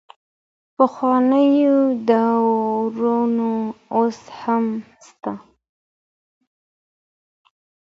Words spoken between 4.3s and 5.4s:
هم سته.